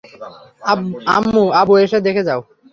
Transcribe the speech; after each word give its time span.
আম্মু, 1.15 1.43
আব্বু, 1.59 1.73
এসো 1.83 1.97
দেখে 2.07 2.23
যাও! 2.27 2.39